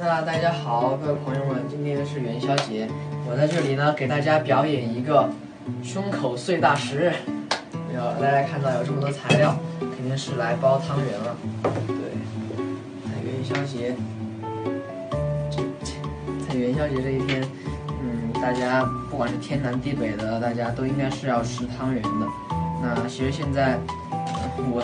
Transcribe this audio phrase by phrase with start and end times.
[0.00, 2.88] 那大家好，各位朋友们，今天是元宵节，
[3.28, 5.28] 我在这里呢给大家表演一个
[5.82, 7.12] 胸口碎大石。
[7.92, 11.36] 有大家看到有这么多材料，肯定是来包汤圆了。
[11.88, 12.14] 对，
[13.10, 13.96] 在元宵节，
[16.48, 17.42] 在元宵节这一天，
[17.88, 22.26] 嗯，大家不管是天南地北的，大家都应该是要吃汤圆的。
[22.80, 23.76] 那其实现在，
[24.12, 24.80] 呃我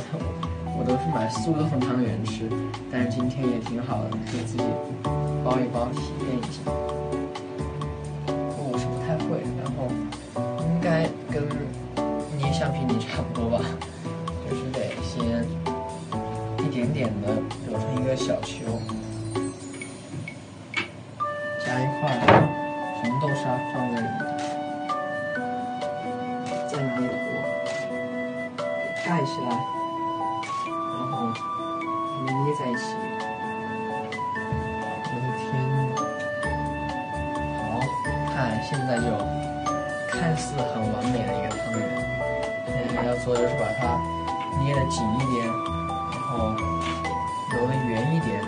[0.77, 2.51] 我都是买速冻汤圆吃，
[2.91, 4.65] 但是今天也挺好的，可以自己
[5.45, 6.61] 包一包，体验一下。
[8.27, 9.89] 我是不太会，然后
[10.65, 11.47] 应该跟
[12.37, 13.65] 捏橡皮泥差不多吧，
[14.51, 15.47] 就是得先
[16.65, 17.29] 一点点的
[17.71, 18.67] 揉成一个小球，
[21.65, 22.03] 加一块
[23.01, 24.21] 红豆沙放在里面，
[26.69, 27.17] 再拿一个锅
[29.07, 29.84] 盖起来。
[30.99, 31.13] 然后
[32.25, 32.83] 捏在一起。
[35.07, 36.01] 我的天呐！
[37.61, 37.63] 好，
[38.33, 39.07] 看现在就
[40.11, 41.83] 看似很完美的一个汤圆。
[42.67, 43.83] 现在要做的就是把它
[44.63, 46.33] 捏的紧一点，然后
[47.53, 48.43] 揉的圆一点。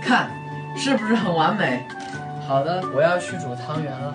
[0.00, 0.30] 看，
[0.76, 1.86] 是不是很完美？
[2.46, 4.14] 好的，我要去煮汤圆了。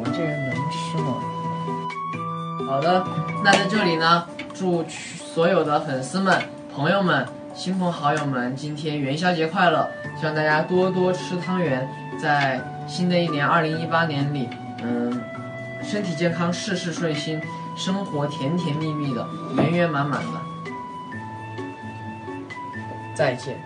[0.00, 1.20] 我这人能吃吗？
[2.68, 3.02] 好的，
[3.42, 6.38] 那在这里呢，祝所有的粉丝们、
[6.74, 9.88] 朋友们、亲朋好友们今天元宵节快乐！
[10.20, 11.88] 希望大家多多吃汤圆，
[12.20, 14.50] 在新的一年二零一八年里，
[14.82, 15.18] 嗯，
[15.82, 17.40] 身体健康，事事顺心，
[17.74, 20.32] 生活甜甜蜜蜜的，圆圆满满的。
[23.14, 23.56] 再见。